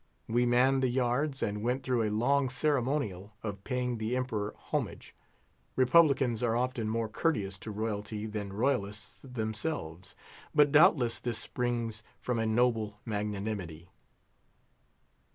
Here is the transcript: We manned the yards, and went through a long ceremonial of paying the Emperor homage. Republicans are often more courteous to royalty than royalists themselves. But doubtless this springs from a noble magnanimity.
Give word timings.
We 0.27 0.47
manned 0.47 0.81
the 0.81 0.89
yards, 0.89 1.43
and 1.43 1.61
went 1.61 1.83
through 1.83 2.01
a 2.01 2.09
long 2.09 2.49
ceremonial 2.49 3.35
of 3.43 3.63
paying 3.63 3.99
the 3.99 4.17
Emperor 4.17 4.55
homage. 4.57 5.13
Republicans 5.75 6.41
are 6.41 6.55
often 6.55 6.89
more 6.89 7.07
courteous 7.07 7.59
to 7.59 7.69
royalty 7.69 8.25
than 8.25 8.51
royalists 8.51 9.21
themselves. 9.21 10.15
But 10.55 10.71
doubtless 10.71 11.19
this 11.19 11.37
springs 11.37 12.01
from 12.19 12.39
a 12.39 12.47
noble 12.47 12.97
magnanimity. 13.05 13.91